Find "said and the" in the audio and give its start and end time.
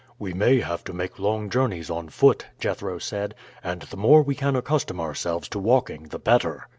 2.97-3.97